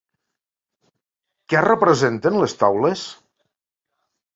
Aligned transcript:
Què 1.53 1.63
representen 1.67 2.41
les 2.43 2.59
taules? 2.67 3.09